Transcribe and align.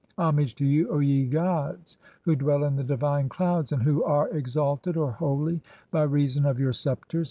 Homage 0.17 0.55
to 0.55 0.65
you, 0.65 0.89
O 0.89 0.97
ye 0.97 1.27
gods 1.27 1.97
(3) 2.23 2.23
"who 2.23 2.35
dwell 2.35 2.63
in 2.63 2.75
the 2.75 2.83
divine 2.83 3.29
clouds, 3.29 3.71
and 3.71 3.83
who 3.83 4.03
are 4.03 4.29
exalted 4.29 4.97
(or 4.97 5.11
holy) 5.11 5.61
"by 5.91 6.01
reason 6.01 6.43
of 6.43 6.57
your 6.59 6.73
sceptres! 6.73 7.19